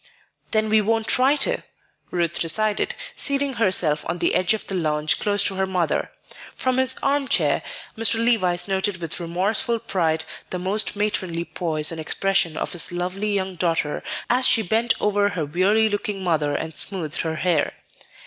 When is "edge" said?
4.33-4.55